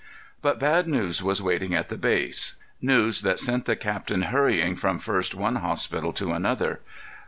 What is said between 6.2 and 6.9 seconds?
another.